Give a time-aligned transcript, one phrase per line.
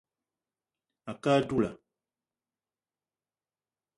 [1.09, 1.71] A kə á dula